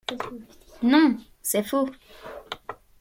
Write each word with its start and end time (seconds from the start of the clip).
Non, 0.81 1.15
c’est 1.43 1.61
faux... 1.61 1.87